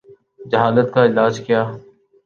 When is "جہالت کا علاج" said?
0.51-1.39